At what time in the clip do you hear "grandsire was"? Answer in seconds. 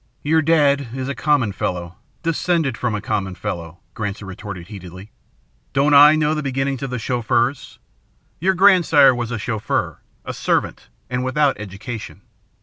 8.55-9.29